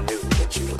I 0.00 0.02
knew 0.04 0.18
that 0.18 0.56
you 0.56 0.66
were 0.72 0.79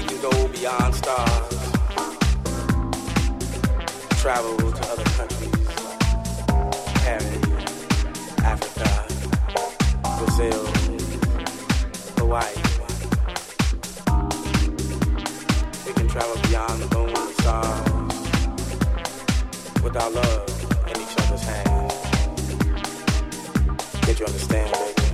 me 0.00 0.06
to 0.06 0.16
go 0.18 0.48
beyond 0.48 0.94
stars, 0.94 1.72
travel 4.20 4.56
to 4.56 4.88
other 4.92 5.04
countries, 5.16 5.52
Paris, 7.04 7.38
Africa, 8.44 8.90
Brazil, 10.18 10.64
Hawaii. 12.18 12.54
We 15.86 15.92
can 15.92 16.08
travel 16.08 16.36
beyond 16.48 16.82
the 16.82 16.88
moon 16.96 17.10
and 17.16 17.34
stars 17.40 17.90
with 19.82 19.96
our 19.96 20.10
love 20.10 20.48
in 20.88 20.96
each 21.00 21.16
other's 21.18 21.42
hands. 21.42 21.94
Did 24.06 24.18
you 24.20 24.26
understand, 24.26 24.72
baby? 24.72 25.08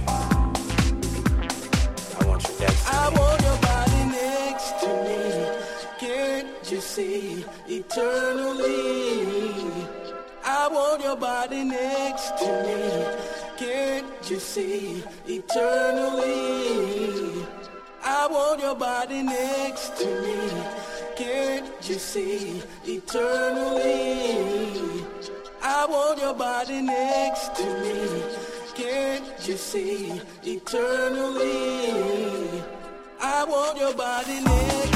I 2.21 2.27
want 2.27 2.43
you 2.49 2.55
next. 2.61 2.89
I 2.89 3.09
want. 3.11 3.64
you 6.75 6.81
see 6.81 7.45
eternally. 7.69 8.67
I 10.45 10.67
want 10.67 11.05
your 11.05 11.17
body 11.17 11.63
next 11.63 12.37
to 12.39 12.47
me. 12.65 13.07
Can't 13.57 14.29
you 14.29 14.41
see 14.41 15.05
eternally? 15.29 16.27
I 18.03 18.27
want 18.27 18.61
your 18.61 18.75
body 18.75 19.23
next 19.23 19.97
to 19.99 20.07
me. 20.23 20.37
Can't 21.15 21.89
you 21.89 21.95
see 21.95 22.61
eternally? 22.85 23.85
I 25.63 25.87
want 25.87 26.19
your 26.19 26.35
body 26.35 26.83
next 26.83 27.55
to 27.55 27.67
me. 27.83 28.25
Can't 28.75 29.49
you 29.49 29.57
see 29.57 30.21
eternally? 30.43 31.55
I 33.21 33.45
want 33.45 33.79
your 33.79 33.95
body 33.95 34.41
next 34.41 34.94